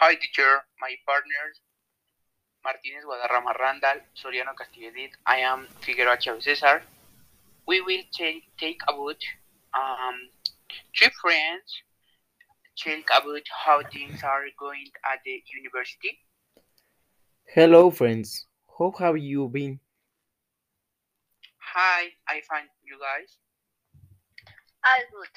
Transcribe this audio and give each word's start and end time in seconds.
Hi 0.00 0.14
teacher, 0.14 0.62
my 0.80 0.94
partners 1.04 1.58
Martinez 2.62 3.02
Guadarrama 3.02 3.52
Randall, 3.58 3.98
Soriano 4.14 4.54
Castilledet, 4.54 5.10
I 5.26 5.38
am 5.38 5.66
Figueroa 5.80 6.16
Chavez 6.20 6.44
Cesar. 6.44 6.82
We 7.66 7.80
will 7.80 8.04
take, 8.12 8.44
take 8.60 8.80
about 8.86 9.18
um, 9.74 10.14
three 10.96 11.10
friends 11.20 11.82
talk 12.78 13.10
about 13.20 13.42
how 13.64 13.82
things 13.92 14.22
are 14.22 14.44
going 14.56 14.86
at 15.12 15.18
the 15.24 15.42
university. 15.52 16.16
Hello, 17.52 17.90
friends. 17.90 18.46
How 18.78 18.92
have 19.00 19.18
you 19.18 19.48
been? 19.48 19.80
Hi, 21.74 22.04
I 22.28 22.40
find 22.48 22.68
you 22.84 22.98
guys. 23.02 23.36
All 24.86 25.02
good. 25.10 25.34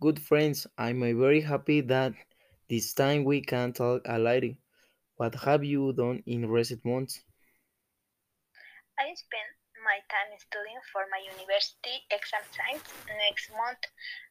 Good 0.00 0.22
friends, 0.22 0.68
I'm 0.78 1.00
very 1.00 1.40
happy 1.40 1.80
that 1.80 2.14
this 2.70 2.94
time 2.94 3.24
we 3.24 3.42
can 3.42 3.72
talk 3.72 4.00
a 4.06 4.16
little. 4.16 4.54
What 5.16 5.34
have 5.42 5.64
you 5.64 5.92
done 5.92 6.22
in 6.24 6.46
recent 6.46 6.86
months? 6.86 7.18
I 8.94 9.10
spend 9.18 9.50
my 9.82 9.98
time 10.06 10.30
studying 10.38 10.78
for 10.94 11.02
my 11.10 11.18
university 11.18 12.06
exam 12.14 12.46
science 12.54 12.86
next 13.10 13.50
month. 13.50 13.82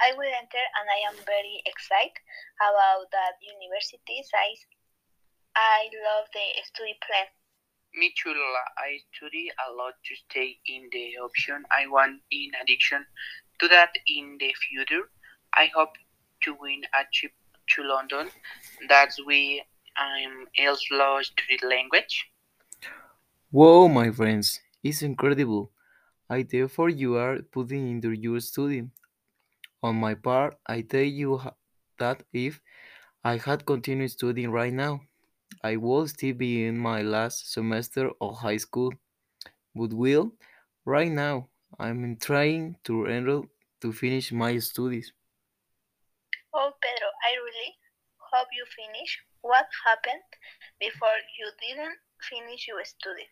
I 0.00 0.16
will 0.16 0.32
enter 0.32 0.64
and 0.80 0.86
I 0.88 1.00
am 1.12 1.16
very 1.28 1.60
excited 1.68 2.16
about 2.56 3.12
that 3.12 3.36
university 3.44 4.24
size. 4.24 4.64
I 5.52 5.92
love 5.92 6.32
the 6.32 6.46
study 6.72 6.96
plan. 7.04 7.28
Me 7.92 8.16
too, 8.16 8.32
Lola. 8.32 8.64
I 8.80 8.96
study 9.12 9.52
a 9.52 9.68
lot 9.76 9.92
to 10.08 10.12
stay 10.24 10.56
in 10.64 10.88
the 10.88 11.20
option 11.20 11.68
I 11.68 11.84
want 11.84 12.24
in 12.32 12.48
addition 12.64 13.04
to 13.60 13.68
that 13.68 13.92
in 14.08 14.40
the 14.40 14.56
future. 14.56 15.12
I 15.52 15.68
hope 15.76 15.92
to 16.48 16.56
win 16.56 16.80
a 16.96 17.04
trip 17.12 17.36
to 17.74 17.82
London. 17.82 18.30
That's 18.88 19.18
where 19.24 19.60
I'm 19.96 20.46
also 20.66 21.22
study 21.22 21.58
language. 21.62 22.30
Whoa, 23.52 23.86
my 23.88 24.10
friends, 24.10 24.60
it's 24.82 25.02
incredible. 25.02 25.70
I 26.30 26.42
therefore 26.42 26.88
you 26.90 27.16
are 27.16 27.40
putting 27.42 27.88
into 27.90 28.10
your 28.12 28.40
study. 28.40 28.90
On 29.82 29.96
my 29.96 30.14
part, 30.14 30.58
I 30.66 30.82
tell 30.82 31.02
you 31.02 31.40
that 31.98 32.24
if 32.32 32.60
I 33.24 33.36
had 33.38 33.66
continued 33.66 34.10
studying 34.12 34.50
right 34.50 34.72
now, 34.72 35.02
I 35.62 35.76
would 35.76 36.10
still 36.10 36.34
be 36.34 36.64
in 36.66 36.78
my 36.78 37.02
last 37.02 37.52
semester 37.52 38.10
of 38.20 38.38
high 38.38 38.58
school. 38.58 38.92
But 39.74 39.92
will, 39.92 40.32
right 40.84 41.12
now, 41.12 41.48
I'm 41.78 42.16
trying 42.16 42.76
to 42.84 43.06
enroll 43.06 43.46
to 43.82 43.92
finish 43.92 44.32
my 44.32 44.58
studies. 44.58 45.12
Pedro, 47.32 47.42
I 47.42 47.44
really 47.44 47.74
hope 48.32 48.48
you 48.52 48.64
finish. 48.76 49.18
What 49.40 49.66
happened 49.84 50.22
before 50.80 51.16
you 51.38 51.50
didn't 51.60 51.98
finish 52.30 52.68
your 52.68 52.84
study? 52.84 53.26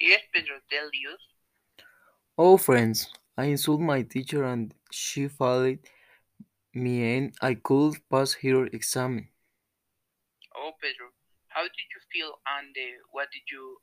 Yes, 0.00 0.20
Pedro, 0.32 0.56
tell 0.70 0.88
you. 0.92 1.16
Oh, 2.38 2.56
friends, 2.56 3.08
I 3.36 3.44
insulted 3.44 3.84
my 3.84 4.02
teacher 4.02 4.44
and 4.44 4.74
she 4.90 5.28
failed 5.28 5.78
me 6.74 7.16
and 7.16 7.34
I 7.40 7.54
could 7.54 7.96
pass 8.10 8.34
her 8.34 8.66
exam. 8.66 9.28
Oh, 10.56 10.72
Pedro, 10.80 11.08
how 11.48 11.62
did 11.62 11.88
you 11.94 12.00
feel 12.12 12.34
and 12.58 12.76
uh, 12.76 13.02
what 13.12 13.28
did 13.32 13.42
you 13.50 13.76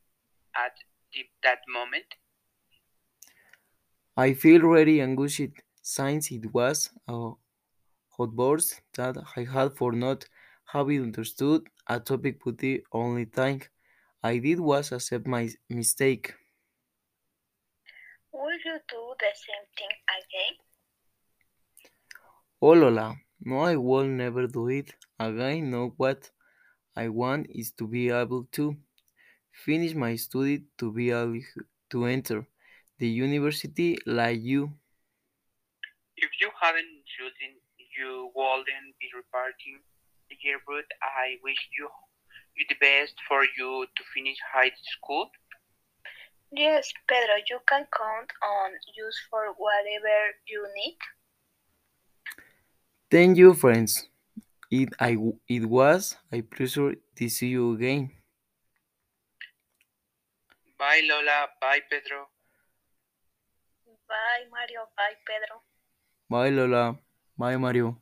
at 0.56 0.74
the, 1.14 1.26
that 1.44 1.60
moment? 1.68 2.06
I 4.18 4.34
feel 4.34 4.62
really 4.62 5.02
anxious 5.02 5.52
since 5.82 6.32
it 6.32 6.54
was 6.54 6.90
a 7.08 7.32
outburst 8.20 8.82
that 8.96 9.18
I 9.36 9.44
had 9.44 9.76
for 9.78 9.92
not 9.92 10.26
having 10.66 11.04
understood 11.04 11.68
a 11.88 12.00
topic 12.00 12.40
but 12.44 12.58
the 12.60 12.84
only 12.92 13.26
thing 13.26 13.64
I 14.24 14.38
did 14.38 14.60
was 14.60 14.92
accept 14.92 15.28
my 15.28 15.50
mistake. 15.70 16.34
Will 18.32 18.52
you 18.54 18.80
do 18.88 19.16
the 19.20 19.32
same 19.34 19.66
thing 19.78 19.96
again? 20.18 20.56
Oh 22.62 22.74
Lola, 22.74 23.16
no 23.40 23.60
I 23.62 23.76
will 23.78 24.06
never 24.06 24.46
do 24.48 24.68
it 24.70 24.94
again. 25.20 25.72
No 25.72 25.94
what 25.98 26.30
I 26.96 27.08
want 27.10 27.48
is 27.50 27.72
to 27.74 27.88
be 27.88 28.10
able 28.10 28.46
to 28.54 28.76
finish 29.52 29.94
my 29.94 30.16
study 30.16 30.66
to 30.78 30.92
be 30.92 31.12
able 31.12 31.40
to 31.92 32.06
enter 32.06 32.46
the 32.98 33.08
university 33.08 33.98
like 34.06 34.42
you. 34.42 34.74
If 36.18 36.30
you 36.42 36.52
haven't 36.62 37.06
chosen, 37.06 37.56
you 37.98 38.32
wouldn't 38.36 38.94
be 39.00 39.10
reporting 39.16 39.82
the 40.30 40.38
year, 40.42 40.60
but 40.66 40.86
I 41.02 41.38
wish 41.44 41.60
you 41.78 41.90
you 42.56 42.66
the 42.68 42.76
best 42.76 43.16
for 43.28 43.44
you 43.58 43.86
to 43.96 44.04
finish 44.14 44.38
high 44.54 44.72
school. 44.84 45.30
Yes, 46.52 46.92
Pedro, 47.08 47.36
you 47.48 47.60
can 47.68 47.86
count 47.96 48.32
on 48.42 48.74
us 48.74 49.16
for 49.30 49.54
whatever 49.58 50.34
you 50.48 50.68
need. 50.76 50.98
Thank 53.12 53.38
you, 53.38 53.54
friends. 53.54 54.10
It 54.72 54.90
I 55.00 55.18
it 55.48 55.66
was 55.66 56.18
a 56.32 56.42
pleasure 56.42 56.96
to 57.16 57.30
see 57.30 57.48
you 57.48 57.74
again. 57.74 58.12
Bye, 60.78 61.02
Lola. 61.10 61.48
Bye, 61.62 61.82
Pedro. 61.90 62.30
Bye, 64.08 64.46
Mario. 64.50 64.90
Bye, 64.96 65.18
Pedro. 65.26 65.62
Bye 66.30 66.50
Lola. 66.50 66.98
Bye 67.40 67.58
Mario. 67.58 67.98